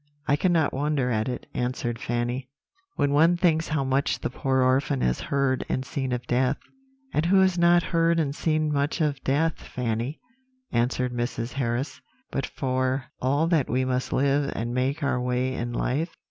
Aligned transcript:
"'I 0.27 0.35
cannot 0.37 0.73
wonder 0.73 1.11
at 1.11 1.29
it,' 1.29 1.45
answered 1.53 1.99
Fanny, 1.99 2.49
'when 2.95 3.11
one 3.11 3.37
thinks 3.37 3.67
how 3.67 3.83
much 3.83 4.17
the 4.17 4.31
poor 4.31 4.61
orphan 4.63 5.01
has 5.01 5.19
heard 5.21 5.63
and 5.69 5.85
seen 5.85 6.11
of 6.11 6.25
death.' 6.25 6.57
"'And 7.13 7.27
who 7.27 7.39
has 7.41 7.55
not 7.55 7.83
heard 7.83 8.19
and 8.19 8.33
seen 8.33 8.73
much 8.73 8.99
of 8.99 9.23
death, 9.23 9.59
Fanny?' 9.61 10.19
answered 10.71 11.13
Mrs. 11.13 11.53
Harris: 11.53 12.01
'but 12.31 12.47
for 12.47 13.11
all 13.21 13.45
that 13.49 13.69
we 13.69 13.85
must 13.85 14.11
live 14.11 14.51
and 14.55 14.73
make 14.73 15.03
our 15.03 15.21
way 15.21 15.53
in 15.53 15.71
life.' 15.71 16.17